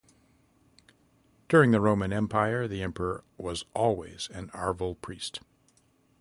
[1.47, 5.41] During the Roman Empire the Emperor was always an Arval priest.